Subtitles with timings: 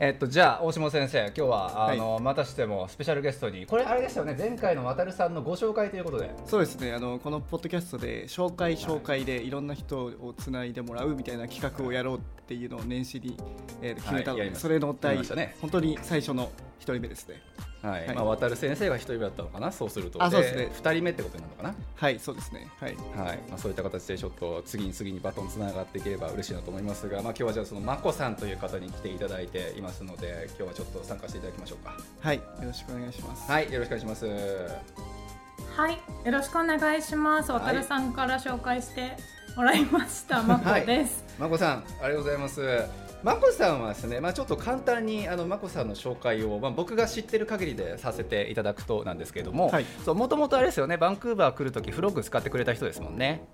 [0.00, 3.66] えっと、じゃあ大島先生今日はあの、はい、またしてもスペシャルゲストに。
[3.66, 6.30] これあれですよね前回の渡さんのご紹介ということで。
[6.46, 13.36] そうですねあのこのポッドキャストで紹介紹介でいろんな人をつないでもらうみたいな企画をやろうっていうのを年始に、
[13.82, 17.42] えー、決めたので、はい、それの第、ね、本当に最初の一人目ですね
[17.82, 21.74] はい、はい、まあ、渡る先生が一人目だったのかな、そうすると、あそうですね、二人目ってことになるのかな。
[21.94, 22.68] はい、そうですね。
[22.80, 31.96] はい、はい、まあ、そういった形で、ちょっと次に次にバトンつながっていければ嬉しいなと思いますが、まあ、今日はじゃあ、そのまこさんという方に来ていただいていますので、今日はちょっと参加していただきましょうか。
[32.20, 33.50] はい、よろしくお願いします。
[33.50, 34.26] はい、よろしくお願いします。
[34.26, 37.52] はい、よろしくお願いします。
[37.52, 39.12] 渡るさんから紹介して
[39.56, 41.24] もらいました、まこです。
[41.38, 43.07] まこさん、ありがとうございます。
[43.22, 49.72] まこさんはですね、まあ、ちょっと簡単にあのまこさんの紹介を、まあ、僕が知ってる限りでさせていただくとなんですけれども、
[50.06, 53.44] もともとあれですよね、バンクーバー来るとき、フログ使ってくれた人ですもんね。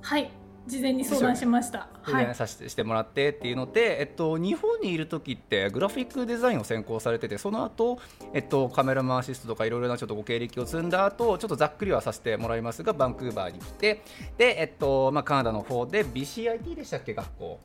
[0.00, 0.30] はい
[0.66, 1.88] 事前に相談しました。
[2.02, 7.98] はい、させてしてもらってっていうので、えっと、日本にいる時ってグラフィックデザインを専攻されててその後、
[8.34, 14.02] えっとカメラマンアシストとかいろいろなちょっとご経歴を積んだ後ちょっとざっくりはさせてもらいますがバンクーバーに来て
[14.36, 17.60] で、えっとまあ、カナダの方で BCIT でしたっけ学校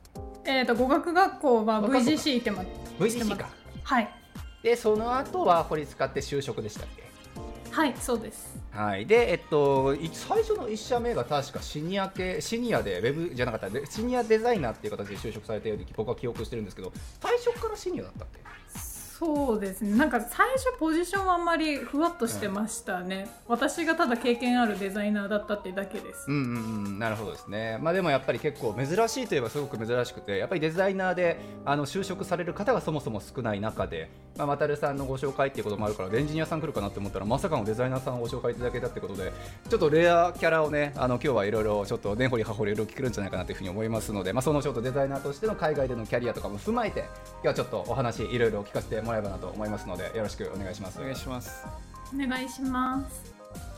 [0.46, 2.64] えーと、語学学校は VGC ってま
[3.00, 3.50] VGC か。
[3.84, 4.10] はい。
[4.64, 7.04] でその後は掘り使って就職でしたっけ？
[7.72, 8.58] はいそうです。
[8.72, 9.06] はい。
[9.06, 13.86] でえっと最初の1社目が確かシニア系シニアでウェブじゃなかった。
[13.92, 18.40] シニアデザイナーっていう形で就職されたように僕は記憶してるんですけど最初からシニアだったっけ？
[19.18, 19.96] そうですね。
[19.96, 26.26] なんか最初ポジションはあんまりふわっとしてましたね、うん、私がただ経験あるデザイナーだったってだけです。
[26.28, 27.78] うんうんうんなるほどですね。
[27.82, 39.32] まあでもやっぱり結構珍しいといえばすごく珍しくてやっぱりデザイナーであの就職される方がそもそも少ない中でまあ、渡さんのご紹介っていうこともあるからエンジニアさん来るかなって思ったらまさかのデザイナーさんをご紹介いただけたってことで
[39.70, 51.00] ちょっとレアキャラをねあの今日はいろいろちょっと根掘り葉掘りいろいろ聞けるんじゃないかなというふうに思いますので、まあ、そのちょっとデザイナーとしての海外でのキャリアとかも踏まえて今日はちょっとお話いろいろ聞かせてもらえばなと思いますのでよろしくお願いします。
[51.00, 51.66] お願いします。
[52.14, 53.35] お願いします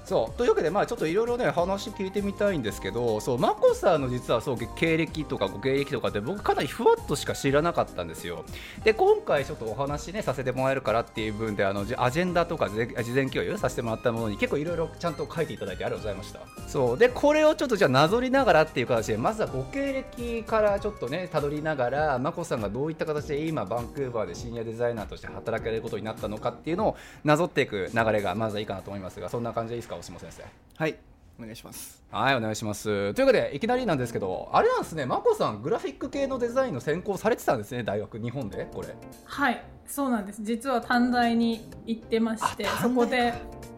[0.08, 0.38] そう。
[0.38, 8.46] というわけで、まあ、ちょっといろいろね話聞いてみたいんですけどそう眞子さんの実はそう経歴とかご経歴とかって僕かなりふわっとしか知らなかったんですよ。
[8.86, 12.78] で今回ちょっとお話ねさせてもらえるからっていう分であのアジェンダとか事
[13.12, 16.40] 前共有させてもらったものに結構いろいろちゃんと書いていただいてありがとうございました。
[16.70, 16.98] そう。
[16.98, 29.97] でこれをちょっとじゃあなぞりながらっていう形でまずはご経歴からちょっとねたどりながら眞子さんがどういった形で今バンクーバーでシニアデザイナーとして働かれることになったのかっていうのをなぞっていく流れがまずはいいかなと思いますがそんな感じでいいですか？
[29.98, 30.44] 大島先生。
[30.76, 30.98] はい。
[31.40, 32.04] お願いします。
[32.10, 33.14] はいお願いします。
[33.14, 38.96] というわけでいきなりなんですけどあれなんですね眞子さんグラフィック系のデザインの専攻されてたんですね大学日本でこれ。
[39.26, 40.42] はいそうなんです。
[40.44, 43.34] 実は短大に行ってましてそこで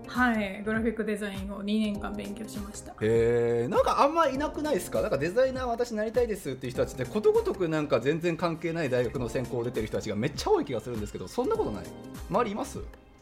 [0.07, 2.93] はいグラフィックデザインを2年間勉強しました。
[3.01, 5.01] へえんかあんまいなくないですか？
[5.01, 11.83] なんかデザイナー私なりたいですっていう人たちってことごとくなんか全然関係ない大学の専攻出てる人たちがめっちゃ多い気がするんですけどそんなことない？
[12.29, 12.79] 周りいます？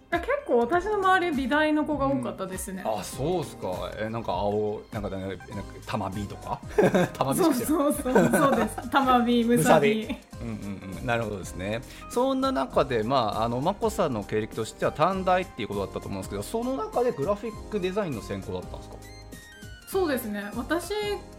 [0.10, 3.92] 結構私の周り美大の子が多かったですね、うん、あそうっすか。
[4.00, 5.44] えなんか青なんかねなんか
[5.86, 6.60] 玉美とか？
[7.18, 8.76] 玉美そうそうそうそうです。
[8.90, 10.06] 玉美むさび
[10.42, 11.06] うんうんうん。
[11.06, 11.82] なるほどですね。
[12.10, 18.96] そんな中でまああの眞子さんの経歴としては短大っていうことだったと思うんですけどその中でグラフィックデザインの専攻だったんですか？
[19.90, 20.52] そうですね。
[20.56, 20.92] 私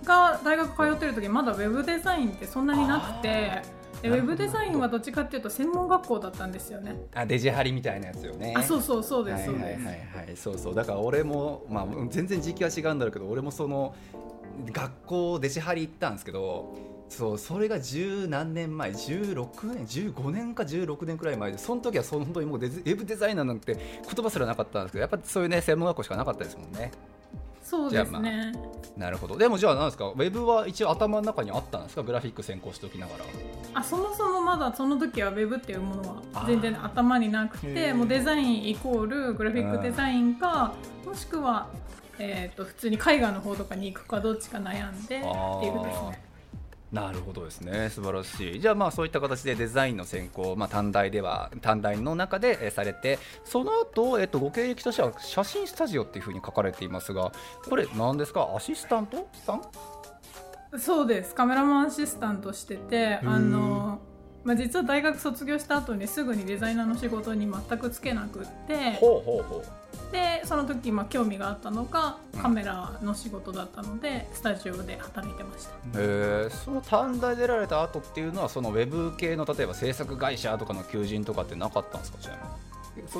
[0.05, 3.63] が大学通ってる時まだウェブデザインってそんなになくて
[4.05, 6.97] ウェブデザインはどっちかっていうと専門学校だったんですよね。
[7.15, 8.55] あデジハリみたいなやつよね。
[8.57, 9.89] あそうそうそうです、はいはいはいは
[10.33, 13.95] いそうそうだから俺もまあ全然時期は違うんだろうけど俺もその
[14.73, 16.75] 学校デジハリ行ったんですけど
[17.09, 26.91] そうそれが十何年前16年15年か16年くらい前でその時は本当にもうデウェブデザイナーなんて言葉すらなかったんですけどやっぱそういうね専門学校しかなかったですもんね。
[27.69, 28.61] そうですね、ま
[28.97, 29.37] あ、なるほど。
[29.37, 30.07] でもじゃあなんですか？
[30.07, 32.03] ウェブは一応頭の中にあったんですか？
[32.03, 33.25] グラフィック専攻しておきながら。
[33.75, 40.73] あそもそもまだその時はウェブっていうものは全然頭になくてもうデザインイコールグラフィックデザインか
[41.05, 41.69] もしくは、
[42.19, 46.28] えーと、と普通に絵画の方とかに行くかどっちか悩んでっていうことですね
[46.91, 47.91] なるほどですね。
[47.91, 48.61] 素晴らしい。
[48.61, 57.33] じゃあまあそういった形でデザインの専攻、まあ、短大では短大の中で、えされてその後、えっとご経歴としては写真スタジオっていうふうに書かれていますが
[57.69, 58.49] これ何ですか？
[58.57, 60.79] アシスタントさん？
[60.79, 61.35] そうです。
[61.35, 64.01] カメラマンアシスタントしててあの
[64.45, 70.13] まあ、実は大学卒業した後にすぐにデザイナーの仕事に全くつけなくってほうほうほう。
[70.13, 75.71] でその時まあ興味があったのがカメラの仕事だったので、うん、スタジオで働いてました。
[75.73, 82.49] へえその短大出られた後っていうのはそのウェブ系の例えば制作会社とかの求人とかってなかったんですかちなみに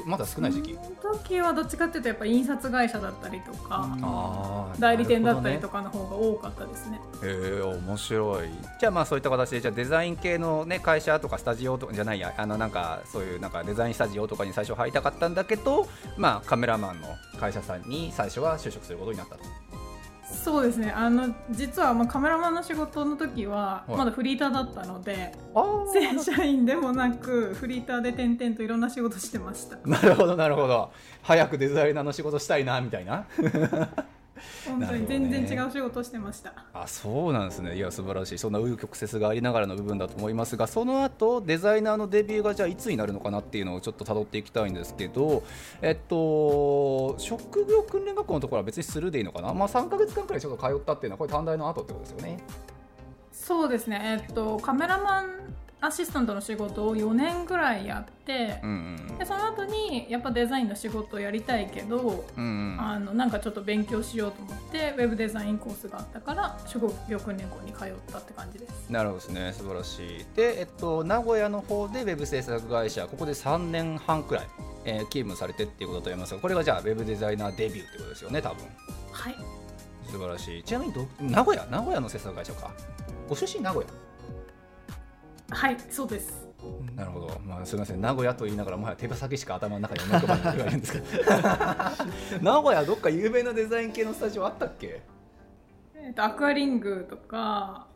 [0.05, 0.79] まだ少ない時期。
[1.01, 7.01] その時はどっちかっていうとやっぱ印刷会社だったりとか代理店だったりとかの方が多かったですね。
[7.23, 8.49] へ、ね、え面白い。
[8.81, 17.09] じゃあまあそういった形でじゃあデザイン系の、ね、会社とかスタジオとかじゃないやあのなんかそういうなんかデザインスタジオとかに最初入りたかったんだけどまあカメラマンの
[17.39, 19.68] 会社さんに最初は就職することになったと。
[20.31, 20.91] そうですね。
[20.91, 25.35] あの実はまあカメラマンの仕事の時はまだフリーターだったので、
[25.93, 29.77] 正社員でもなくフリーターで転々といろんな仕事してました。
[29.85, 30.91] なるほどなるほど。
[31.23, 33.27] 早くデザイナーの仕事したいなみたいな
[34.67, 37.77] 本当に全然違う仕事してました、ね、あそうなんですね。
[37.77, 38.39] いや素晴らしい。
[38.39, 45.43] そんな紆余曲折がありながらの部分だと思いますがその後デザイナーのデビューがじゃあいつになるのかなっていうのをちょっと辿っていきたいんですけど
[45.83, 49.53] えっと職業訓練学校のところは別にするでいいのかな？
[49.55, 52.39] まあ3か月間くらいちょっと通ったっていうのはこれ短大の後ってことですよね。
[53.33, 54.23] そうですね。
[54.29, 55.27] えっとカメラマン
[55.81, 68.91] アシスタントの仕事を4年ぐらいやって、うんうん、でその後にやっぱデザインの仕事をやりたいけど、うんうん、あのなんかちょっと勉強しようと思ってウェブデザインコースがあったから職業訓練校に通ったって感じです。
[68.91, 69.53] なるほどですね。
[69.53, 70.27] 素晴らしい。
[70.35, 74.47] で、えっと、名古屋の方でウェブ制作会社ここで3年半くらい、
[74.85, 78.67] えー、勤務されてっていうことだと思いますがこれがじゃあウェブデザイナーデビューってことですよね多分。
[79.13, 79.37] はい。
[80.11, 80.63] 素晴らしい。
[80.65, 81.65] ちなみにど名古屋？
[81.67, 82.73] 名古屋の制作会社か。
[83.29, 84.08] ご出身名古屋？
[85.51, 86.47] はいそうです
[86.95, 91.07] なるほど、まあ、すみません、名古屋と言いながら、もはや手羽先しか頭の中に思い浮かばないんですけど。
[92.43, 95.01] 名古屋、どっか有名なデザイン系のスタジオあったっけ？
[95.95, 97.87] えっ、と、アクアリングとか。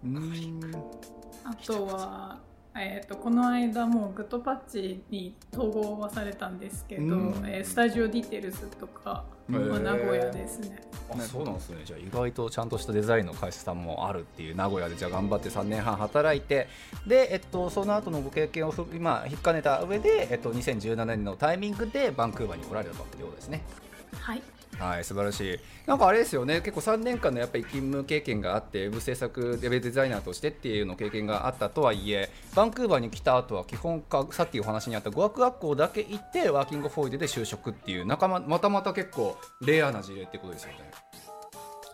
[1.45, 2.39] あとは。
[2.75, 7.03] えーと、この間もうグッドパッチに統合はされたんですけど、
[7.45, 10.83] えー、スタジオディテールズとか、まあ、名古屋ですね。
[11.11, 16.69] あそうなんですねじゃあ意外とちゃんとしたデザインの会社さんもあるっていう名古屋でじゃあ頑張って3年半働いて
[17.07, 23.63] で、えっと、その後のご経験を今引っかねた上で、えっと、2017年のタイミングでバンクーバーに来られたということですね。
[24.21, 24.43] はい
[24.79, 25.59] はい素晴らしい。
[25.87, 26.61] なんかあれですよね。
[26.61, 40.91] 結構3年間のやっぱり勤務経験があってウェブ制作ウェブデザイナーとしてっていうの経験があったとはいえバンクーバーに来た後は基本かさっきお話にあった語学学校だけ行ってワーキングフォイデで就職っていう仲間またまた結構レアな事例ってことですよね。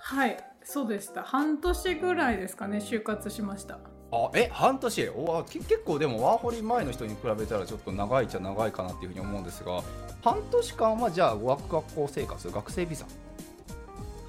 [0.00, 1.22] はいそうでした。
[1.22, 3.78] 半年ぐらいですかね就活しました。
[4.10, 5.08] あえ半年？
[5.10, 9.82] お結構でもワーホリ前の人に比べたらちょっと長いっちゃ長いかなっていうふうに思うんですが
[10.22, 13.04] 半年間はじゃあ語学学校生活学生ビザ？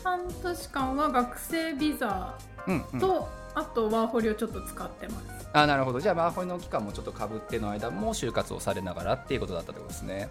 [0.04, 3.02] 半年間は学生ビザと、うんうん、
[3.56, 5.50] あとワーホリをちょっと使ってます。
[5.54, 6.00] あなるほど。
[6.00, 10.30] じゃあワーホリの期間もちょっとかぶっての間も就活をされながらっていうことだったってことですね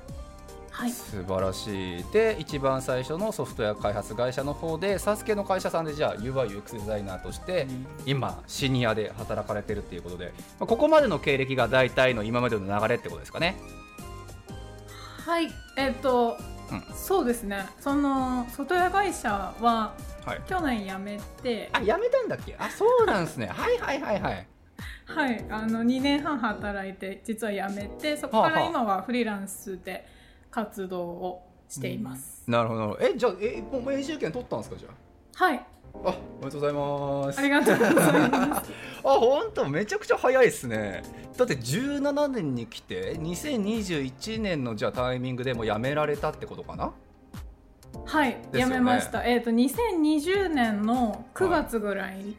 [0.79, 2.05] はい、素晴らしい。
[2.13, 7.67] で一番最初のソフトウェア開発会社の方でサスケの会社さんでじゃあ UIUX デザイナーとして、
[8.07, 13.57] 今シニアで働かれてるっていうことで、まあ、ここまでの経歴が大体の今までの流れってことですかね。
[15.27, 15.49] はい。
[15.77, 16.39] えっ、ー、と、
[16.71, 17.67] うん、そうですね。
[17.81, 22.55] そのソフトウェア会社は、はい、去年辞めてあ辞めたんだっけ？
[22.57, 23.49] あそうなんですね。
[23.49, 23.79] はい。
[23.79, 24.47] はいはいはい
[25.07, 25.45] はい。
[25.51, 30.18] あの2年半働いて実は辞めてそこから今はフリーランスで、はあはあ
[30.51, 34.89] 活動をしています、うん、なるほどえじゃあえもう永住権取ったんですかじゃ
[35.41, 35.45] あ？
[35.45, 35.67] はい
[36.05, 37.39] あ、おめでとうございます。
[37.39, 38.71] ありがとうございます。
[39.05, 41.03] あ、本当めちゃくちゃ早いですね。
[41.37, 46.93] だって17年に来て、2021年のじゃあタイミングでも辞められたってことかな？
[48.05, 49.25] はい、ね、辞めました。
[49.25, 52.37] えっ、ー、と2020年の9月ぐらい、はい、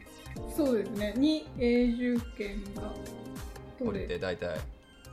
[0.56, 1.14] そうですね。
[1.16, 2.92] に永住権が
[3.78, 4.58] 取れて大体。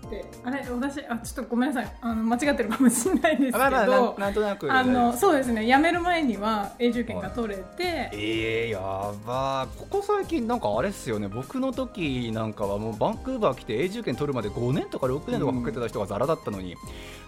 [0.05, 1.97] ってあれ私あちょっとごめんなさい。
[2.01, 5.65] あの間違ってるかもしれないですけど、まあ、まあなんとなくあのそうですね。
[5.65, 8.79] 辞める前には永住権が取れて、ええー、や
[9.25, 11.27] ばここ最近なんかあれっすよね。
[11.27, 16.75] 僕の時なんかはもうバンクーバー来て永住権取るまで5年とか6年とかかけてた人がざらだったのに、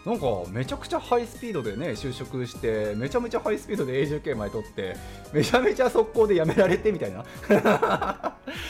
[0.06, 4.96] うん、なんかめちゃくちゃハイスピードでね就職してめちゃめちゃハイスピードで永住権前取って
[5.34, 7.26] めちゃめちゃ速攻で辞められてみたいな。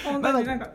[0.04, 0.70] 本当になんか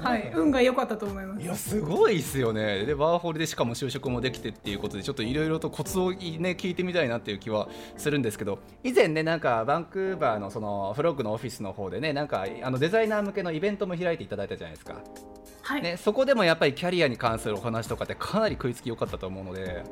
[0.00, 1.42] はい、運が良かったと思います。
[1.42, 2.84] いやすごいですよね。
[2.84, 14.94] でワーホリでしかも就職もできてっていうことでちょっといろいろとコツを、ね、聞いてみたいなっていう気はするんですけど以前ねなんかバンクーバーのそのフロッグのオフィスの方でねなんかあのデザイナー向けのイベントも開いていただいたじゃないですか。
[15.62, 15.82] はい。
[15.82, 19.84] ね、そこでもやっぱりキャリアに関するお話とかってかなり食いつき良かったと思うので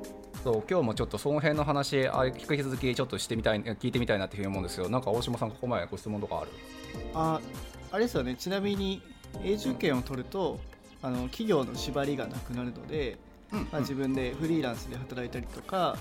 [0.43, 6.51] そう今日もちょっとその辺の話あ引き続きちょっとしてみたい聞いてみたいなっていうふうに思うんですけどなんか大島さんここまでご質問とかある？
[7.15, 7.41] あ
[7.93, 8.35] あれですよね。
[8.35, 9.03] ちなみに
[9.43, 10.59] 永住権を取ると
[11.03, 13.19] あの企業の縛りがなくなるので、
[13.51, 15.97] まあ、自分でフリーランスで働いたりとか、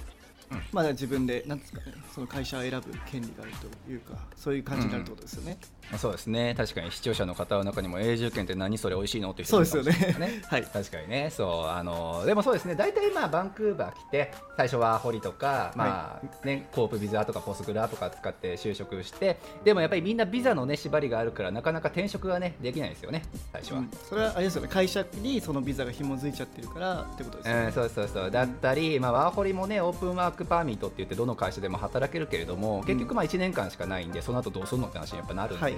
[0.72, 3.51] まあ、自分でなんですか、ね、その会社を選ぶ権利がある
[3.86, 5.58] というかそういう感じになるってことですよね。
[5.92, 6.54] うん、そうですね。
[6.56, 9.32] 確かに視聴者の方の中にも永住権って何それ美味しいの？
[9.32, 10.42] って人いるかもしれないね。
[10.48, 11.30] はい、確かにね。
[11.32, 11.68] そう。
[11.68, 12.75] あのでもそうですね。
[12.75, 23.24] 大体まあバンクーバー来て最初は堀とか、まあね、はい、コープビザとかポスグラとか使って就職してでもやっぱりみんなビザの、ね、縛りがあるからなかなか転職が、ね、できないですよね。
[23.51, 24.68] 最初は、うん、それはあれですよね。
[24.68, 28.32] 会社にそのビザが紐づいちゃってるからってことですよね、うん、そうそうそう。
[28.32, 35.75] だったり、まあ、ワーホリもねオープンワークパーミットって言ってどの会社でも働けるけれども結局まあ1年間しかないんでその後どうするのって話にやっぱなるんで、はい、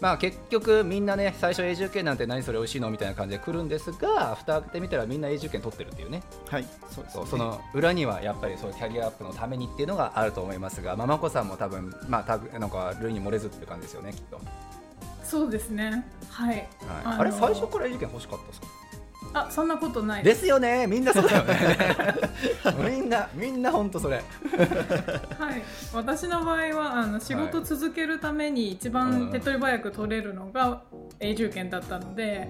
[0.00, 6.22] まあ、結局みんなね最初永住権なんて何それ美味しいのみたいな感じで来るんですが蓋開けてみたらみんな永住権取ってるっていうね。
[6.48, 14.40] はいそうです、ね、その裏にはやっぱりそうキャリアアップのためにっていうのがあると思いますがママ子さんも多分まあたなんか類に漏れずっていう感じですよねきっと。
[15.24, 16.06] そうですね。
[16.30, 16.66] はい、はい、
[17.18, 18.66] あれ最初から永住権欲しかったですか？
[19.36, 20.22] あそんなことない。
[20.22, 20.86] ですよね。
[20.86, 21.76] みんなそうだよね。
[22.90, 24.16] みんなみんな本当それ。
[24.16, 24.24] はい。
[25.92, 30.82] 私の場合はあの仕事続けるために一番手っ取り早く取れるのが
[31.20, 32.48] 永住権だったので、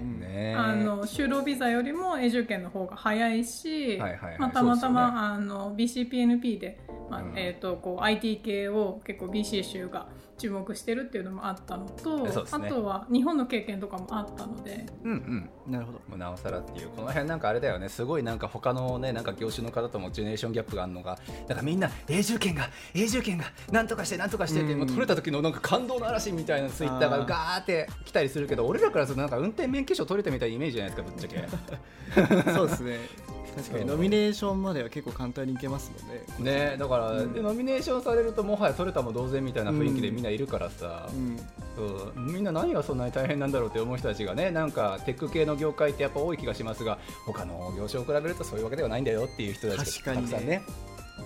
[0.57, 3.97] あの就労ビザよりも永住権の方が早いし、
[4.39, 6.79] まあ、たまたま、ね、あの BCPNP で、
[7.09, 14.85] まあえーと、こう IT 系を結構 BC 州が注目してるっていうのもあったのと、ね、あとは日本の経験とかもあったので。
[15.03, 15.71] うんうん。
[15.71, 16.17] なるほど。
[16.17, 17.89] なおさらっていうこの辺なんかあれだよね。
[17.89, 21.17] すごいなんか他のねなんか業種の方ともジェネレーションギャップがあるのが
[21.47, 32.51] なんかみんな永住権が永住権がなんとかしてなんとかしてって、うん、取れた時のなんか感動の嵐みたいなツイッターがガーって来たりするけど俺らからするとなんか運転免許証取れたみたいなイメージじゃないですかぶっちゃけ。
[32.53, 32.99] そうですね
[33.57, 33.85] 確かに。
[33.85, 35.91] ノミネーションまでは結構簡単にいけます
[36.37, 36.69] もんね。
[36.71, 41.37] ねだから、うん、でノミネーションされるともはや取れたも同然みたいな雰囲気でみんないるからさ、うん、
[41.75, 42.13] そう。
[42.15, 50.61] みんな何がそんなに大変なんだろうって思う人たちがねなんかテック系の業界ってやっぱ多い気がしますが他の業種を比べるとそういうわけではないんだよっていう人たちがたくさんね。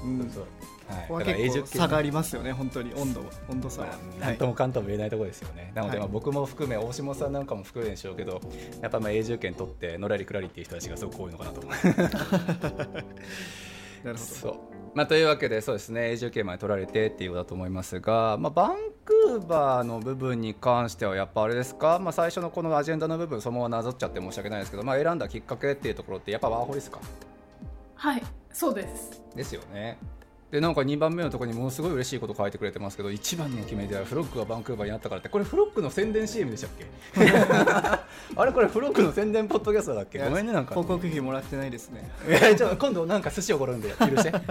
[0.03, 0.43] うん、そう。
[0.43, 0.51] はい、
[0.91, 2.93] だから結構差がありますよね、本当に。
[2.93, 3.87] 温度温度差は。
[4.19, 5.71] なんともかんとも言えないところですよね。
[5.73, 8.41] なので、まあ僕も含め、大下さんなんかも含めでしょうけど、
[8.81, 11.61] やっぱまあ永住権取って、のらりくらりっていう人たちがすごく多いのかなと。
[11.61, 11.73] 思う。
[11.73, 11.83] な
[12.93, 13.03] る
[14.03, 14.17] ほど。
[14.17, 14.55] そう。
[14.93, 26.99] まあ、というわけでそうですね永住権まで取られてっていうことだと思いますが、まあ、バンクーバーの部分に関してはやっぱあれですか、まあ、最初のこのアジェンダの部分そのままなぞっちゃって申し訳ないですけど、まあ、選んだきっかけっていうところってやっぱワーホリですか？
[27.95, 29.21] はいそうです。
[29.33, 29.97] ですよね
[30.51, 35.29] でなんか2番目のところにものすごい嬉しいこと書いてくれてますけど1番の決め手はフロックがバンクーバーにあったからって。
[35.29, 36.85] これフロックの宣伝 CM でしたっけ？
[38.35, 40.19] あれこれフロックの宣伝ポッドキャストだっけ？
[40.19, 42.11] ごめんねなんか広告費もらってないですね。
[42.27, 44.23] えちょ今度なんか寿司おごるんで許し。
[44.23, 44.31] て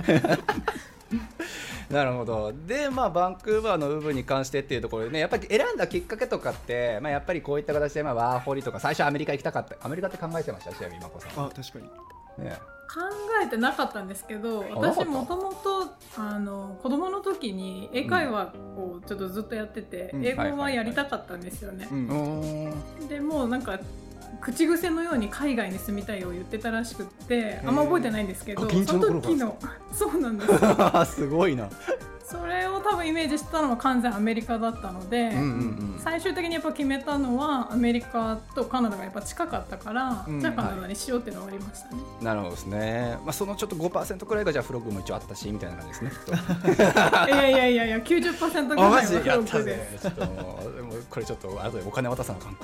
[1.92, 2.52] なるほど。
[2.66, 9.74] でまあバンクーバーの部分に関してっていうところでねやっぱり選んだきっかけとかって、まあ、やっぱりこういった形で、まあ、ワーホリとか最初アメリカ行きたかった。
[9.84, 10.72] アメリカって考えてました？
[10.72, 11.44] ちなみにまこさん。
[11.46, 11.84] あ確かに
[12.40, 12.58] ね。
[12.92, 13.00] 考
[13.44, 15.86] えてなかったんですけど私もともと
[16.82, 21.86] 子供の時に英会話をちょっとずっとやってて、うん、英語はやりたかったんですよね。
[23.08, 23.78] でもうなんか
[24.40, 29.56] 口癖のように海外に住みたいを言ってたらしくってあんま覚えてないんですけどその時の
[29.92, 30.46] そうなんで
[31.06, 31.68] す すごいな
[32.30, 35.42] それを多分イメージしたのは完全アメリカだったので、うんうんう
[35.96, 46.12] ん、最終的にやっぱ決めたのはアメリカとカナダがやっぱ近かったから、うん、じゃあカナダにしようっていうのがありましたね、はい、なるほどですね、まあ、そのちょっと5%くらいがじゃあフロッグも一応あったしみたいな感じですね。
[47.26, 50.04] いやいやいやいや90%ぐらいはフロッグです。
[50.04, 52.56] でもこれちょっと後でお金渡さなあかん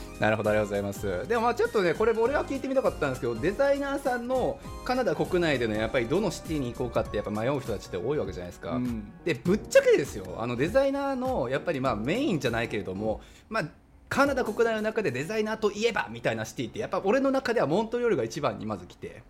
[0.20, 1.28] なるほどありがとうございます。
[1.28, 10.36] でもまあちょっとねこれ俺は聞いてみたかったんですけどデザイナーさんのカナダ国内でのやっぱりどのシティに行こうかってやっぱ迷う人たちって多いわけじゃないですか、うん、でぶっちゃけですよ。
[10.38, 13.64] あのデザイナーのやっぱりまあメインじゃないけれどもまあ
[14.08, 19.22] カナダ国内の中でデザイナーといえばみたいなシティってやっぱ俺の中ではモントリオールが一番にまず来て、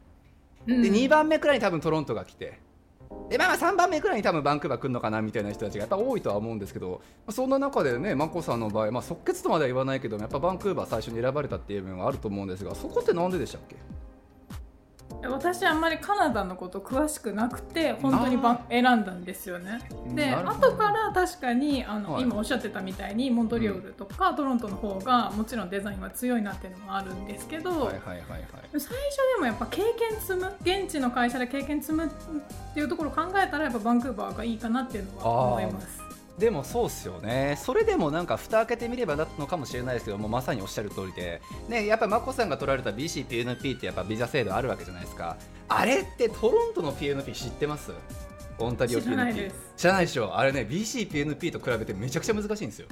[0.67, 2.59] で2番目くらいに多分トロントが来て
[3.31, 13.77] でまあ、まあ3番目くらいに多分バンクーバー来るのかなみたいな人たちがやっぱ多いとは思うんですけど、まあ、そんな中でね眞子さんの場合、まあ、即決とまでは言わないけどやっぱバンクーバー最初に選ばれたっていう部分はあると思うんですがそこって何ででしたっけ？
[15.29, 18.39] 私あんまりカナダのこと詳しくなくて本当に
[18.71, 19.81] 選んだんですよね。
[20.15, 28.07] で後から確かにあの、はい、今おっしゃってたみたいにモントリオールとか、うん、トロントの方がもちろんデザインは強いなっていうのもあるんですけど、最初
[28.83, 32.09] でもやっぱ経験積む現地の会社で経験積むっ
[32.75, 36.04] ていうところを考えたらやっぱバンクーバーがいいかなっていうのは思います。
[36.39, 45.37] でもそうっすよね、それでもなんか蓋開けてみればだったのかもしれないですけどもまさにおっしゃる通りで、ね、やっぱ眞子さんが取られた BCPNP ってやっぱビザ制度あるわけじゃないですか、
[45.69, 47.93] あれってトロントの PNP 知ってます？
[48.59, 49.05] オンタリオ PNP
[49.77, 50.37] 知らないでしょ。
[50.37, 52.89] あれね BCPNP と比べてめちゃくちゃ難しいんですよ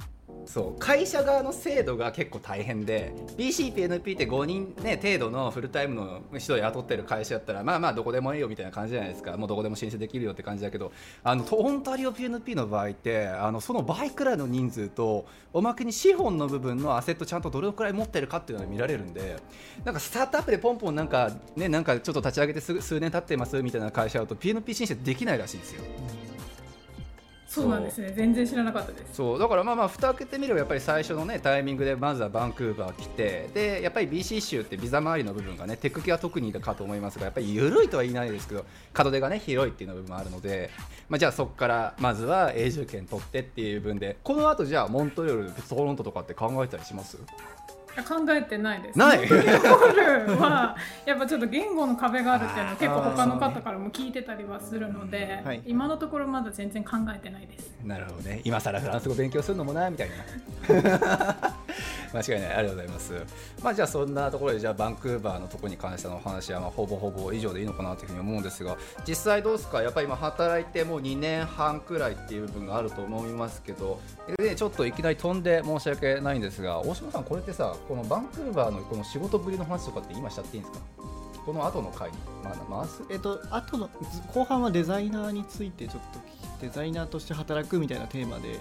[0.46, 19.36] そう会社側の制度が結構大変で BCPNP って5人、ね、程度のフルタイムの人を雇ってる会社やったらまあまあどこでもいいよみたいな感じじゃないですかもうどこでも申請できるよって感じだけどあのオンタリオ PNP の場合ってあのその倍くらいの人数とおまけに資本の部分のアセットちゃんとどれくらい持ってるかっていうのが見られるんで
[19.84, 25.82] なんかスタートアップでポンポンなんか,、ね、なんかちょっと立ち上げて数年経ってますみたいな会社だと PNP 申請できないらしいんですよ。
[27.52, 28.12] そうなんですね。
[28.16, 29.14] 全然知らなかったです。
[29.16, 29.38] そう。
[29.38, 38.64] だからまあまあ蓋開けてみればやっぱり最初のねタイミングでまずはバンクーバー来てでやっぱり BC 州ってビザ周りの部分がねテック系は特にかと思いますがやっぱり緩いとは言いないですけど
[38.96, 40.70] 門出がね広いっていうの部分もあるので、
[41.08, 47.18] まあ、じゃあそこからまずは永住権取ってっていう分でこの後じゃあモントリオールトロントとかって考えたりします？
[48.00, 48.98] 考えてないです。
[48.98, 49.18] ない。
[49.18, 57.72] モールはやっぱちょっと言語の壁があるっていうのは結構他の方からも聞いてたりはするので、はい、今のところまだ全然考えてないです。
[57.84, 58.40] なるほどね。
[58.44, 60.14] 今更フランス語勉強するのもなみたいな。
[62.14, 62.54] 間違いない。
[62.56, 63.14] ありがとうございます。
[63.62, 69.82] まあじゃあそんなところでじゃあバンクーバーのところに関してのお話はまあほぼほぼ以上でいいのかなというふうに思うんですが、実際どうですか？
[69.82, 74.00] やっぱり今働いてもう2年半くらいっていう部分があると思いますけど、
[74.38, 80.84] でちょっといきなり飛んで申し訳ないんですが、大島さんこれってさ、このバンクーバーのこの仕事ぶりの話とかって今しちゃっていいんですか？
[81.44, 83.90] この後の回に、まあ、回すえっと後の
[84.32, 86.20] 後半はデザイナーについてちょっと
[86.60, 88.60] デザイナーとして働くみたいなテーマで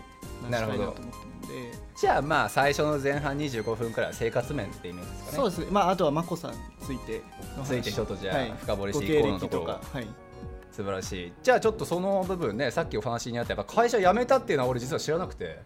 [0.49, 0.95] なるほど。
[1.95, 5.37] じゃあまあ最初の前半25分くらいは生活面ってイメージですかね。
[5.37, 5.67] そうですね。
[5.69, 7.21] まああとは眞子さんについて
[7.63, 7.81] つい。
[7.81, 10.07] てちょっとじゃあ深掘りしていこうのところはい。
[10.71, 11.33] 素晴らしい。
[11.43, 15.59] じゃあちょっとその部分ねさっきお話にあったやっぱ会社辞めたっていうのは俺実は知らなくて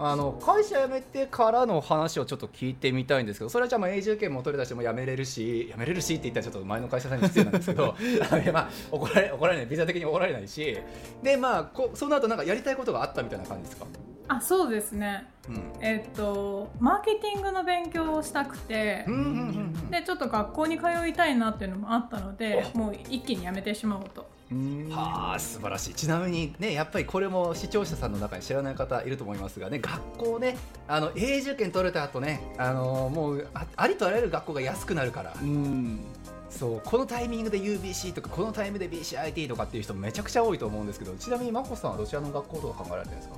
[0.00, 7.96] あの会社辞めてからの話をちょっと聞いてみたいんですけどそれはじゃあまあ永住権も取れたしも辞めれるし辞めれるしって言ったらちょっと前の会社さんに失礼なんですけど
[8.52, 9.66] まあ、怒られ怒られない。
[9.66, 10.78] ビザ的に怒られないし。
[11.22, 13.86] でまあこその後なんかやりたいことがあったみたいな感じですか？
[14.28, 19.06] あそうですね、うん、えっとマーケティングの勉強をしたくて、
[19.90, 24.28] でちょっと学校に通いたいなっていうのもあったのでもう一気に辞めてしまおうと。
[24.90, 25.94] はあ素晴らしい。
[25.94, 35.34] ちなみにねやっぱりこれも視聴者さんの中に知らない方いると思いますがね学校ねあの永住権取れた後ねあのもうありとあらゆる学校が安くなるから。
[36.50, 43.34] そうこのタイミングで UBC とかこのタイミングで BCIT とかっていう人めちゃくちゃ多いと思うんですけどちなみに眞子さんはどちらの学校とか考えられてるんですか？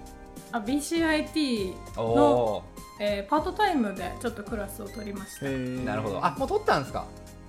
[0.52, 2.62] あ BCIT の、
[2.98, 5.46] えー、パートタイムでちょっとクラスを取りました。
[5.46, 6.24] なるほど。
[6.24, 7.06] あもう取ったんですか？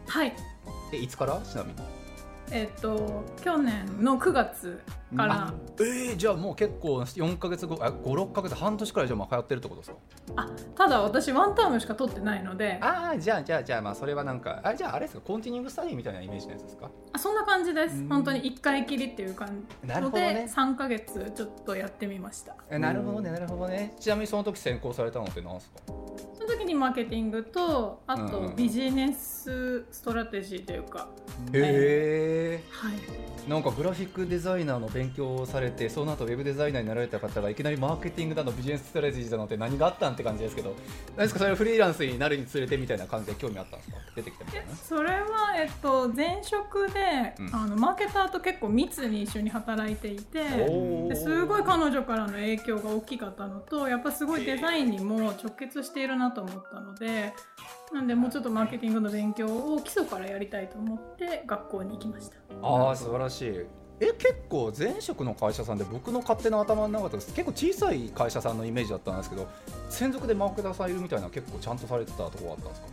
[0.07, 0.33] はい。
[0.93, 1.39] えいつから？
[1.41, 1.75] ちなみに
[2.51, 4.81] えっと去年の9月
[5.15, 5.53] から。
[5.79, 9.97] えー、じゃあもう結構4か月後56か月半年くらいじゃまあ通ってるってことですか？
[10.35, 12.77] あただ私ワンタームしか取ってないので。
[12.81, 15.21] ああじゃあじゃあじゃあまあそれはなんかあじゃああれですか？
[15.25, 16.89] コンティニングスタディみたいなイメージのやつですか？
[17.13, 18.07] あそんな感じです。
[18.07, 19.87] 本当に1回きりっていう感じ。
[19.87, 22.55] なるほど、ね、3か月ちょっとやってみました。
[22.77, 23.93] なるほどねなるほどね。
[23.99, 25.81] ちなみにその時選考されたのって何ですか？
[25.87, 31.07] その時にマーケティングとあとビジネスストラテジーというか、
[31.53, 32.40] へえ、
[32.71, 40.75] はい、なんかグラフィックデザイナーの勉強をされてその後ウェブデザイナーになられた方がいきなりマーケティングだのビジネスストラテジーだのって何があったんって感じですけど
[41.17, 43.97] 何ですかそれはフリーランスになるにつれてみたいな感じで興味あったんですか？
[44.15, 44.75] 出てきたみたいな？
[44.75, 57.33] それは、えっと、前職で、うん、あのマーケターと結構密に一緒に働いていてですごい彼女からの影響が大きかったのとやっぱすごいデザインにも直結しているなと思ったので
[57.93, 62.35] なんでもうちょっとマーケティングの勉強を基礎からやりたいと思って学校に行きました。
[62.61, 63.65] ああ素晴らしい。
[63.99, 69.47] え結構前職の会社さんで僕の勝手な頭の中で結構小さい会社さんのイメージだったんですけど
[69.89, 72.87] 専属でマーケターさんいるみたいな結構ちゃんとされてたところあったんですか？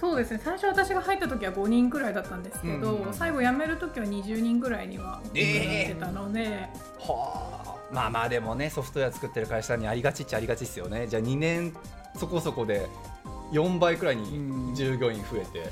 [0.00, 0.40] そうですね。
[0.44, 3.02] 最初私が入った時は5人くらいだったんですけど、うん。
[3.06, 7.74] うん、最後辞める時は20人くらいにはなってたので、えー、はあ。
[7.90, 11.06] まあまあでもねソフトウェア作ってる会社にありがちっちゃありがちですよね。
[11.06, 11.72] じゃあ2年
[12.16, 12.86] そこそこで
[13.52, 15.70] 4倍くらいに従業員増えて、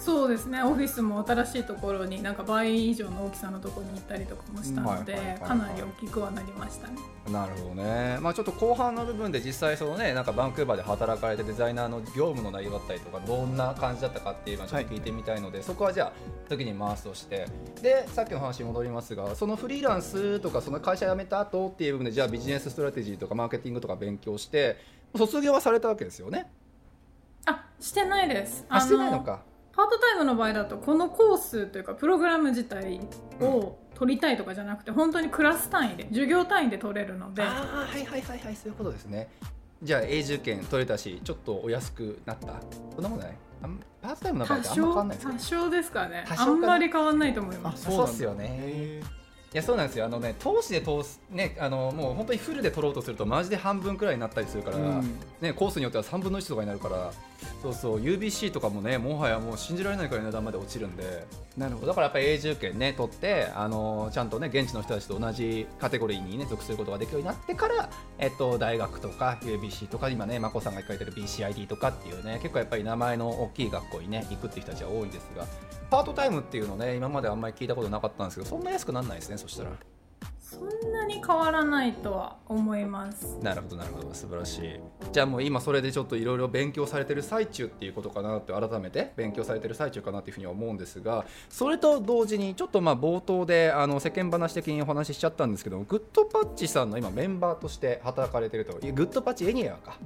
[0.00, 0.62] そうですね。
[0.62, 6.94] オフィスも新しいところになんか倍以上の大きさのところに行ったりとかもしたので、かなり大きくはなりましたね。
[7.30, 16.12] なるほどね、まあ、ちょっと後半の部分で実際その、ね、なんかバンクーバーで働かれてデザイナーの業務の内容だったりとかどんな感じだったかっていうのをちょっと聞いてみたいので、はい、そこはじゃあ
[16.48, 17.46] 時に回すとして。
[17.82, 24.78] でさっきの話に戻りますがそのフリーランスとかその会社辞めた後っていう部分でじゃあビジネスストラテジーとかマーケティングとか勉強して
[25.14, 26.50] 卒業はされたわけですよね。
[27.46, 28.64] あしてないです。
[28.68, 29.42] あしてないのか。
[29.72, 33.00] パートタイムの場合だとこのコースというかプログラム自体
[33.40, 37.42] を取りたいとかじゃなくて、本当にクラス単位で授業単位で取れるので。
[37.42, 39.28] ああはいはいはいはいそういうことですね。
[39.82, 42.60] じゃあ永住権取れたしちょっとお安くなった？
[42.94, 43.34] そんなことない？
[44.02, 46.24] パートタイムの場合ってあんま変わんないですか多少ですかね。
[46.28, 47.84] あんまり変わんないと思います。
[47.84, 49.00] そうですよね。
[49.52, 50.04] いやそうなんですよ。
[50.04, 57.10] あのね投資で通すねあのもう本当にフルで取ろうとするとマジで半分くらいになったりするから、うん、ねコースによっては3分の1とかになるから
[57.62, 61.26] そうそう UBC とかもねもはやもう信じられないくらい値段まで落ちるんで
[61.56, 75.46] なるほどだからやっぱり永住権ね取ってあのちゃんとね現地の人たちと同じカテゴリーにね属することができるようになってからえっと大学とか UBC とか今ね眞子さんが書いてる BCID とかっていうね結構やっぱり名前の大きい学校にね行くっていう人たちは多いんですが
[75.90, 79.70] パートタイムっていうのね今まであんまり聞いたことなかったんですけどそんな安くならないですねそしたら。
[80.50, 83.38] そんなに変わらないとは思います。
[83.40, 84.12] なるほどなるほど。
[84.12, 84.80] 素晴らしい。
[85.12, 99.98] じゃあもう今それでちょっといろいろ勉強されてる最中っていうことかなって改めて勉強されてる最中かなっていうふうに思うんですがそれと同時にちょっとまあ冒頭であの世間話的にお話ししちゃったんですけどグッドパッチさんの今メンバーとして働かれてるとグッドパッチエニアか。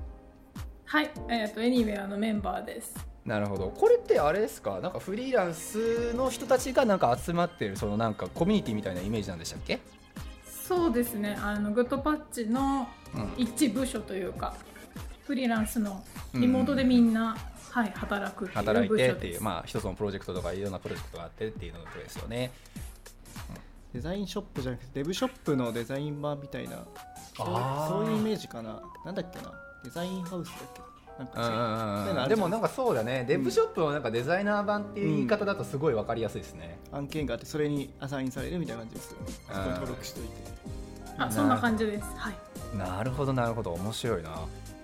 [0.87, 2.95] はいえっ、ー、とエニウェアのメンバーです。
[3.25, 3.71] なるほど。
[3.71, 4.81] これってあれですか？
[4.81, 9.81] なんかフリーランスの人たちがなんか集まってるそのなんかコミュニティみたいなイメージなんでしたっけ？
[10.67, 11.37] そうですね。
[11.41, 12.89] あのグッドパッチの
[13.37, 14.55] 一部署というか、
[14.97, 22.51] うん、フリーランスのリモートでみんな、うん、はい、働くっていう働いてっていうまあ一つのプロジェクトとかいろんなプロジェクトがあってっていうのですよね、
[23.93, 26.85] デザインショップじゃなくてデブショップのデザイン版みたいな
[27.37, 28.81] そういうイメージかな。
[29.05, 29.53] なんだっけな。
[29.85, 33.25] デザインハウスだっけなんかでもなんかそうだね。
[33.29, 39.27] デブショップのなんかデザイナー版っていう言い方だとすごい分かりやすいですね、うん、案件があってそれにアサインされるみたいな感じですよね。
[39.49, 40.29] そこに登録しといて。
[41.17, 42.05] あそんな感じです。
[42.17, 42.77] はい。
[42.77, 43.73] なるほどなるほど。
[43.73, 44.31] 面白いな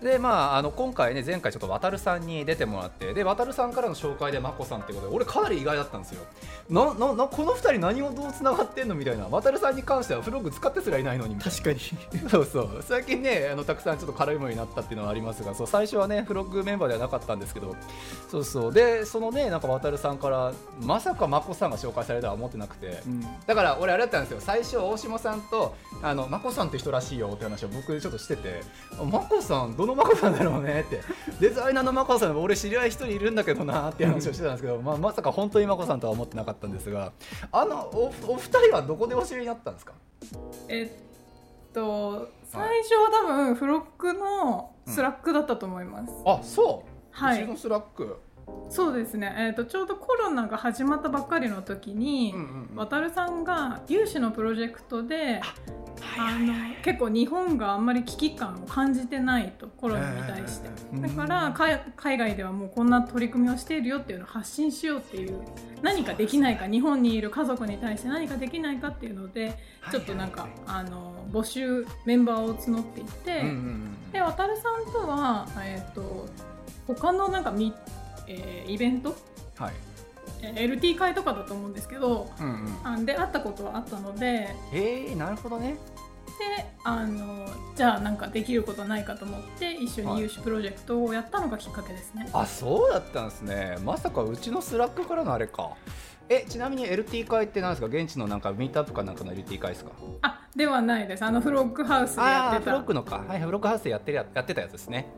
[0.03, 6.23] でまあ、あの今回ね前回ちょっと渡さんに出てもらってで渡さんからの紹介で眞子さんってことで俺かなり意外だったんですよ。
[6.71, 9.29] なななこの2人何をどうつながってんのみたいな。
[9.29, 11.37] 渡さんに関してはフログ使ってすらいないのに。
[11.37, 11.81] 確かに。
[12.31, 12.83] そうそう。
[12.87, 17.77] 最近ねあのたくさんちょっと絡むようになったっていうのはありますがそう最初はねフログメンバーではなかったんですけど。
[18.31, 18.73] そうそう。
[18.73, 24.41] でそのねなんか渡さんからまさか眞子さんが紹介されたとは思ってなくて、うん、だから俺あれだったんですよ。
[24.41, 28.63] 最初大島さんとあの眞子さんって人らしいよって話を僕ちょっとしてて。
[28.99, 31.01] 眞子さんどの眞子さんだろうねねって。
[31.41, 37.13] デザイナーの眞子さん俺知り合い一人いるんだけどなって話をしてたんですけど、まあ、まさか本当に眞子さんとは思ってなかったんですが
[37.51, 39.95] あのおお二人はどこでお知りになったんですか？
[40.69, 46.91] えっと最初は多分フロッグのスラックだったと思います、うん、あそう。
[47.11, 47.47] はい。
[47.47, 48.21] のスラック。
[48.69, 55.41] そうですね、えーと、ちょうどコロナが始まったばっかりの時に、うんうんうん、渡さんが有志のプロジェクトで
[56.19, 60.71] あの結構日本があんまり危機感を感じてないとコロナに対して。
[61.01, 61.55] だから
[61.97, 65.41] 海外ではもうこんな取り組みをしているよっていうのを発信しようっていう
[65.83, 69.57] 何かできないか日本にいる家族に対して何かできないかっていうので
[69.91, 73.45] ちょっとなんかあの募集メンバーを募っていて
[74.13, 76.29] で渡さんとは、えーと、
[76.87, 77.73] 他のなんかみ、
[78.27, 79.15] えー、イベント、
[79.57, 79.73] はい
[80.43, 85.77] LT 会とかだと思うんですけど、うんうん、で会ったことはあったのでへえなるほどね。
[86.39, 93.77] であのじゃあなんかできることないかと思って一緒に有志プロジェクトをやったのがきっかけですね、はい、あそうだったんですね。
[93.85, 95.71] まさかうちのスラックからのあれか。
[96.31, 97.89] えちなみに LT 会ってなんですか？
[97.89, 99.91] 現地のなんかミートアップかなんかの LT 会ですか？
[100.23, 101.25] あではないです。
[101.25, 102.71] あのフロッグハウスでやってた。
[102.71, 103.25] フロックのか。
[103.27, 105.13] はいフロッグハウスでやってるやってたやつですね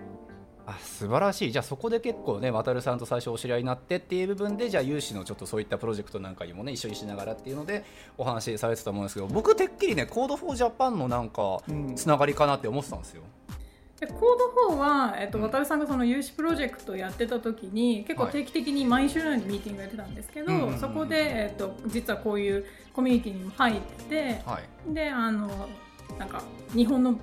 [0.67, 1.53] あ素晴らしい。
[1.53, 7.85] じゃあそこで結構ね渡さんと最初お知り合いになってっていう部分でじゃあ有志のちょっとそういったプロジェクトなんかにもね一緒にしながらっていうので
[8.17, 11.61] お話しされてたと思うんですけど僕てっきりねコードフォージャパンのなんか
[11.97, 13.23] つながりかなって思ってたんですよ。
[14.01, 14.19] でコー
[14.69, 24.59] ドフォーは、えっと、渡さんがその有志プロジェクトをやってた時に結構定期的に毎週のようにミーティングやってたんですけど、はい、そこで、えっと、実はこういうコミュニティにも入って、は
[24.91, 25.69] い、であの
[26.19, 26.43] なんか
[26.75, 27.17] 日本の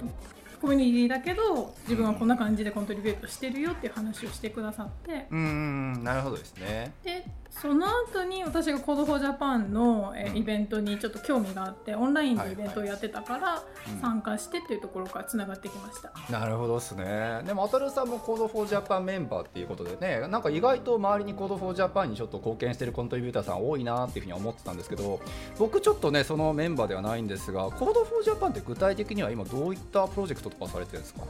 [0.60, 5.26] コミュニティだけど自分はこんな感じでコントリビュートしてるよっていう話をしてくださって。
[5.32, 6.94] うんなるほどですね。
[7.04, 13.64] でその後に私がコードフォージャパンの、えイベントにちょっと興味があってオンラインでイベントをやってたから
[14.02, 17.42] 参加してっていうところからつながってきました、うん、なるほどですね。
[17.46, 25.20] でもわたるさんもコードフォージャパンメンバーっていうことでねなんか意外と周りにコードフォージャパンにちょっと貢献してるコントリビューターさん多いなっていうふうに思ってたんですけど
[25.58, 31.24] 僕ちょっとねそのメンバーではないんですがコードフォージャパンって具体的には今どういったプロジェクトとかされてるんですか？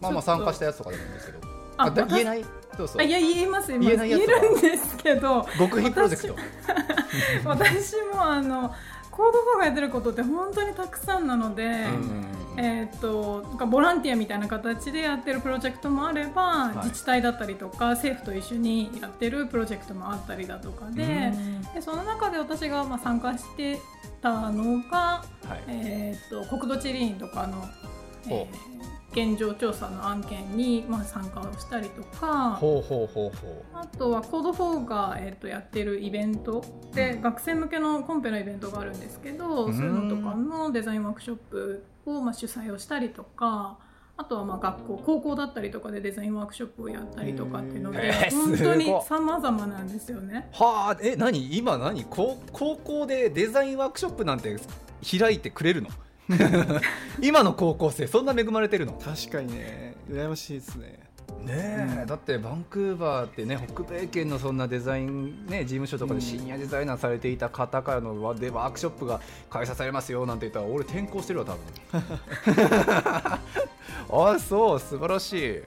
[0.00, 2.44] まあまあ参加したやつとかでもいいんですけどあ言えない？
[2.76, 3.04] そうそう。
[3.04, 5.46] いや言えます言え言えるんですけど。
[5.58, 6.36] 極秘プロジェクト。
[7.44, 8.74] 私もあの
[9.10, 11.86] コードフォーがやってることって本当にたくさんなので、
[12.58, 21.32] えーと、とボランティアみたいな形でやってるプロジェクトもあれば、はい、自治体だったりとか政府と一緒にやってるプロジェクトもあったりだとかで
[21.74, 23.78] でその中で私がまあ参加して
[24.20, 25.24] たのが、は
[25.56, 27.64] い、えーと、国土地理院とかの、
[28.28, 33.64] えー現状調査の案件に、まあ、参加をしたりとかほうほうほうほう。
[33.72, 36.62] あとはコード4が、えー、とやってるイベント
[36.94, 43.78] で、うん、学生向けのコンペのイベントがあるんですけど、そういうのとかのデザインワークショップを、まあ、主催をしたりとか。
[44.18, 50.48] あとはまあ学校高校だったりとかでデザインワークショップをやったりとかっていうので、本当に様々なんですよね。
[50.54, 51.54] はあえ何？
[51.54, 52.02] 今何？
[52.08, 54.56] 高高校でデザインワークショップなんて
[55.18, 55.90] 開いてくれるの？
[57.22, 58.92] 今の高校生そんな恵まれてるの？
[58.94, 59.94] 確かにね。
[60.10, 60.98] 羨ましいですね。
[61.44, 71.60] ねえ、うん、だってバンクーバーってね北米圏のそんなデザイン、ね、事務所とかでシニアデザイナーされていた方からのでワークショップが開催されますよなんて言ったら俺転校してるわ多分。
[74.34, 75.58] あそう素晴らしい。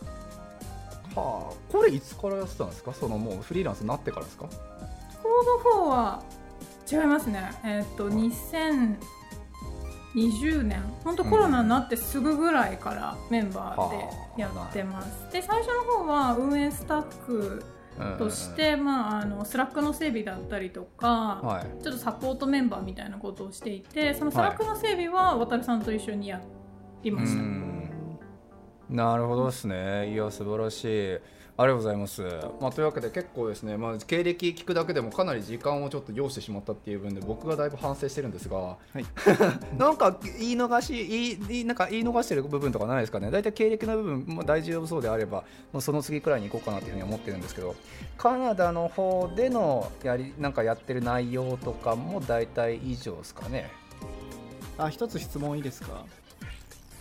[1.16, 2.94] はあこれいつからやってたんですか？
[2.94, 4.46] そのもうフリーランスになってからですか？
[4.46, 6.22] コード4は
[6.92, 7.52] 違いますね。
[7.64, 8.96] えっ、と2000
[10.16, 13.90] 20年本当コロナになってすぐぐらいからメンバー
[14.36, 17.64] でやってます、うん、で最初の方は運営スタッフ
[18.18, 26.42] として、まあ、あのスラックの整備だったりとか、はい、ちょっとサポートメンバーみたいなことをしていてそのスラックの整備は渡さんと一緒にや
[27.04, 30.12] りました、はい、なるほどですね。
[30.14, 31.20] いや素晴らしい
[31.62, 32.22] ありがとうございます。
[32.62, 39.04] まあ、というわけで結構ですね、まあ、経歴聞くだけでもかなり時間をちょっと要してしまったっていう分で僕がだいぶ反省してるんですが、はい、
[39.78, 43.30] なんか言い逃し言いなんか言い逃してる部分とかないですかね。
[43.30, 45.44] 大体経歴の部分も大丈夫そうであれば
[45.74, 47.76] もうその次くらいに行こうかなというふうに思ってるんですけど
[48.18, 53.70] カナダの方でのやりなんかやってる内容とかも大体以上ですかね。
[54.78, 56.06] あ一つ質問いいですか？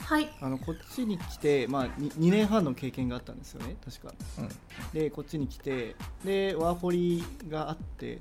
[0.09, 4.49] はい、あのこっちに来て、まあ2、2, 年半の経験があったんですよね確か、うん、
[4.99, 8.19] でこっちに来てでワーホリがあって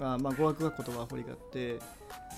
[0.00, 1.78] あ、まあ、語学学校とワーホリがあって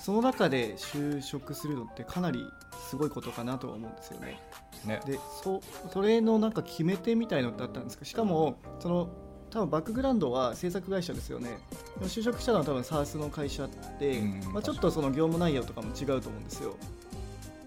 [0.03, 2.45] その中で就職するのってかなり
[2.91, 4.39] すごいことかなとは思うんですよね。
[4.85, 5.01] ね。
[5.07, 8.05] でそそれのなんか決め手みたいのってあったんですか？
[8.05, 9.09] しかもその
[9.51, 11.59] 多分バックグラウンドは制作会社ですよね。
[12.03, 13.67] 就職したのは多分 SARS の会社
[13.99, 16.77] で、うん、まあ、ちょっとその業務内容とかも違うと思うんですよ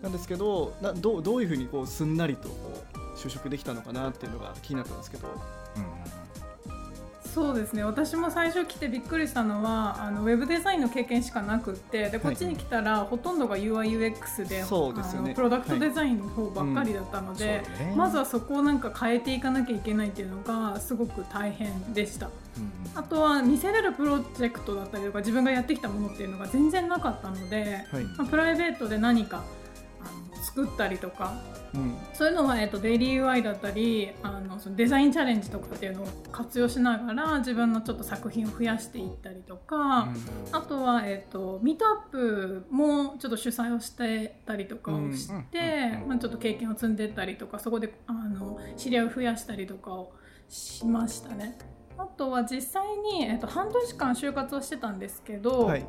[0.04, 5.28] なんですけどなどどういうふうにこうすんなりとこう就職できたのかなっていうのが気になったんですけど。
[5.28, 6.24] うん
[7.34, 7.84] そうですね。
[7.84, 29.44] 私も最初来てびっくりしたのはあのウェブデザインの経験しかなくってでこっちに来たら、ほとんどが UIUX でそうですよ、ね、プロダクトデザインの方ばっかりだったので、はいうんね、まずはそこをなんか変えていかなきゃいけないっていうのがすごく大変でした、うん、あとは見せれるプロジェクトだったりとか自分がやってきたものっていうのが全然なかったので、はい、まあ、プライベートで何か
[30.56, 31.34] 作ったりとか、
[31.74, 40.16] うん、そういうのは、えっと、デイリー UI だったりあのそのデザインチャレンジとかっていうのを活用しながら自分のちょっと作品を増やしていったりとか、うん、
[40.52, 50.14] あとは、えっと、ミートアップもちょっと主催をしてたりとかをして、まあ、ちょっと経験を積んでったりとかそこであの知り合いを増やしたりとかを
[50.50, 51.58] しましたね。
[51.98, 55.86] あとは実際に、えっと、半年間就活をしてたんですけど、はい。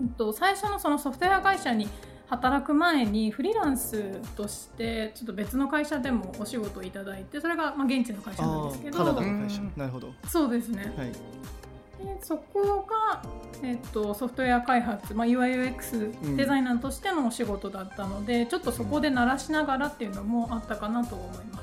[0.00, 1.88] うん、と最初のそのソフトウェア会社に
[2.28, 9.62] 働く前にフリーランスとしてちょっと別の会社でもお仕事をいただいてそれがまあ現地の会社なんですけどカナダの会社。
[9.76, 10.12] なるほど。
[10.26, 11.18] そうですね、はい、で
[12.22, 13.22] そこが、
[13.62, 21.62] えっと、ソフトウェア開発、まあ、UIUX デザイナーとしてのお仕事だったので、うん、ちょっとそこで鳴らしながらっていうのもあったかなと思います。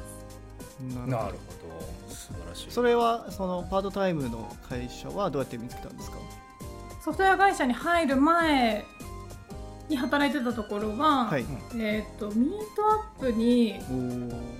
[0.81, 1.33] なるほど。
[2.09, 2.71] 素晴らしい。
[2.71, 6.17] それはそのパートタイムの会社はどうやって見つけたんですか？
[7.03, 8.85] ソフトウェア会社に入る前
[9.93, 13.79] に働いてたところは、はい、えーと、ミートアップに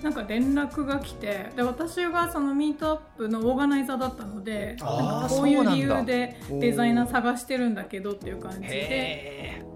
[0.02, 4.76] なんか連絡が来てで私がそのミートアップのオーガナイザーだったので
[5.28, 9.73] こういう理由でデザイナー探してるんだけどっていう感じで。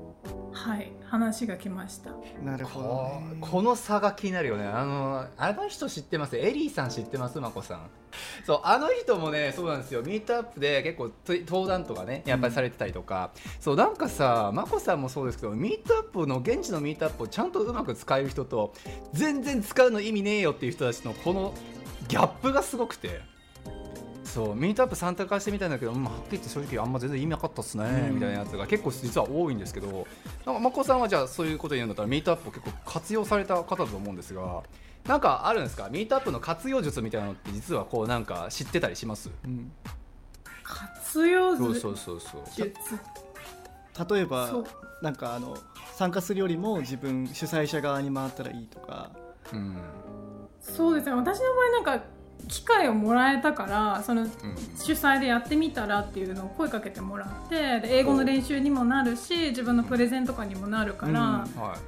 [0.69, 2.11] はい話が来ました。
[2.45, 4.67] なるほど、ね、この差が気になるよね。
[4.67, 6.37] あのあの人知ってます？
[6.37, 7.41] エリーさん知ってます？
[7.41, 7.91] まこさん。
[8.45, 10.03] そうあの人もねそうなんですよ。
[10.03, 18.75] ミートアップで結構登壇とかねやっぱりされてたりとか、うん、そうなんかさまこさんもそうですけどミートアップの現地のミートアップをちゃんとうまく使える人と
[19.15, 21.55] 全然使うの意味ねえよっていう人たちのこの
[22.09, 23.23] ギャップがすごくて
[24.29, 30.07] そうミートアップ参加してみたいんだけど、まあ、はっきり言って正直あんま全然意味なかったっすね、うん、みたいなやつが結構実は多いんですけど
[30.45, 34.63] なんかまこさんはじゃあそういうこと言うんだったらミートアップを結構活用された方だと思うんですが
[35.07, 35.89] なんかあるんですか？
[35.91, 39.73] ミートアップの活用術みたいなのって実はこうなんか知ってたりします、うん、
[40.63, 41.81] 活用術？
[41.81, 42.69] そうそうそうそう。
[44.15, 44.65] 例えば
[45.03, 45.57] なんかあの
[45.95, 49.11] 参加するよりも自分主催者側に回ったらいいとか、
[49.53, 49.77] うん、
[50.61, 51.13] そうですね。
[51.13, 52.05] 私の場合なんか
[52.49, 54.27] 機会をもらえたからその
[54.77, 61.17] 主催でやってみたらっていうのを声かけてもらってで英語の練習にもなるし自分のプレゼンとかにもなるから、うん。
[61.61, 61.79] はい、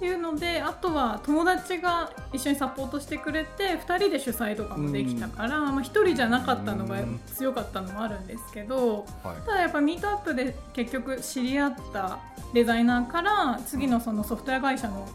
[0.00, 6.96] っていうのであとは友達が一緒にサポートしてくれて2人で主催とかもできたから、まあ、1人じゃなかったのが
[7.34, 12.18] 強かったのもあるんですけど、ただやっぱミートアップで結局知り合った
[12.54, 15.06] デザイナーから次のそのソフトウェア会社の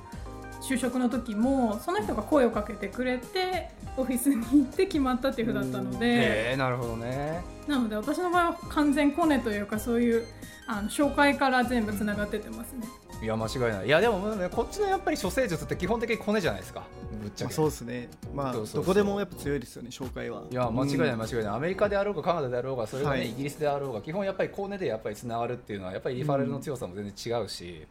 [0.68, 7.42] 就職の時もその人が声をかけてくれてオフィスに行って決まったっていうふうだったので、えー、なるほどね。
[7.68, 10.26] なので私の場合は完全コネというかそういう
[10.68, 12.88] あの紹介から全部つながっててますね。
[13.22, 13.86] いや間違いない。
[13.86, 16.84] いやでも、ね、こっちのやっぱり処世術って基本的にコネじゃないですか
[17.22, 18.10] ぶっちゃけ、まあ、そうですね。
[18.34, 20.44] まあどこでもやっぱ強いですよね紹介は。
[20.50, 27.88] いや間違いない間違いない、アメリカであろうがカナダであろうがそれがね、はい、イギリスであろうが基本やっぱりコネでやっぱりつながるっていうのはやっぱりリファレルの強さも全然違うし、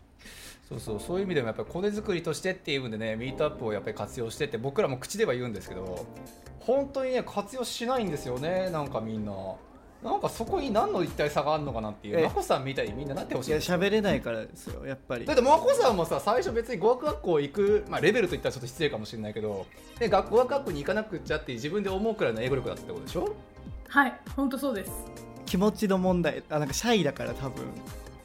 [0.68, 6.06] そうそうそういう意味でもやっぱりコネ作りとしてっていう意味でねミートアップをやっぱり活用してって僕らも口では言うんですけど
[6.60, 9.32] 本当にね活用しないんですよねなんかみんな。
[10.02, 15.24] なんかそこに何の一体差があるのかなっていう、まこさんみたいにみんななってほしいいや喋れないからですよやっぱり。
[15.24, 19.64] だってまこさんもさ最初別に語学学校行く、まあ、レベルといったらちょっと失礼かもしれないけど
[19.98, 23.34] で学語学学校に行かなくちゃって自分で思うくらいの英語力だったってことでしょ？
[23.88, 24.90] はい本当そうです。
[25.46, 27.64] 気持ちの問題あなんかシャイだから多分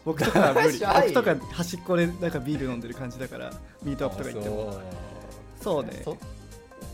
[0.05, 0.79] 僕とか は無理。
[0.79, 3.51] 僕とか端っこでなんかビール飲んでる感じだから
[3.83, 4.81] ミートアップとか行っても。
[5.62, 5.83] そう。
[5.83, 6.03] ね。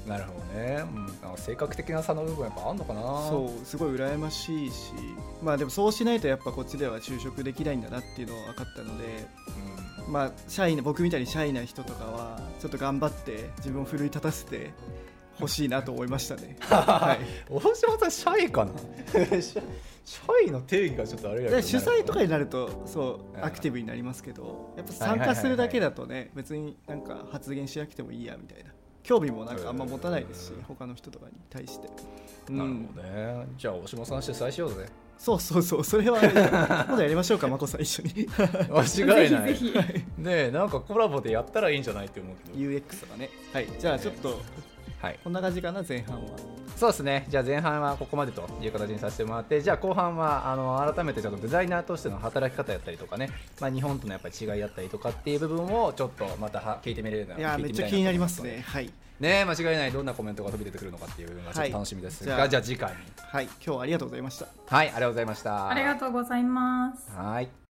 [0.08, 3.02] なるほどね、うん、なんか性格的な差の部分やっぱあんのかな。
[3.02, 3.66] そう。
[3.66, 4.94] すごい羨ましいし。
[5.42, 9.28] まあでもそうしないとやっぱこっちでは就職できないんだなっていうのは分かったので、
[10.06, 14.74] うん、まあ社員僕みたいにシャイな人とかはちょっと頑張って自分を奮い立たせて
[15.40, 16.58] 欲しいなと思いましたね。
[16.70, 17.26] はい。
[17.50, 18.72] 大島さんシャイかな？
[20.06, 28.72] シャイの定義がちょっとあれや主催とかになるとそうアクティブになりますけどやっぱ参加するだけだとね別になんか発言しなくてもいいやみたいな。
[29.02, 31.88] 興味もなんかあんま持たないですし他の人とかに対して、
[32.50, 33.48] うん、なるほどね。
[33.56, 34.88] じゃあ大島さん主催しようぜ。
[35.18, 36.20] そうそうそうそれは
[36.90, 38.28] まだやりましょうかまこさん一緒に。
[38.70, 40.06] 間違いない。
[40.18, 42.58] ねなんかコラボでやったらいいんじゃないって思うけど。
[42.58, 43.30] UX とかね。
[43.54, 43.68] はい。
[43.80, 44.42] じゃあちょっと
[45.06, 46.32] はい、こんな感じかな前半は
[46.76, 47.26] そうですね。
[47.30, 53.30] じゃあ前半はここまでという形にさせてもらってじゃあ後半はあの改めてちょっとデザイナーとしての働き方やったりとかね、
[53.62, 58.64] まあ、日本とのやっぱり違いやったりとかっていう部分をちょっとまた聞いてみれるいやめっちゃ気になりますね。
[58.68, 58.92] はい。
[59.20, 59.92] ね間違いない。
[59.92, 62.94] どんなコメントが飛び出てくるのかっていうのがちょっと楽しみですが、はい、じゃあ次回。
[63.18, 64.48] はい今日はありがとうございました。
[64.68, 65.70] はいありがとうございました。
[65.70, 67.12] ありがとうございます。
[67.16, 67.50] はい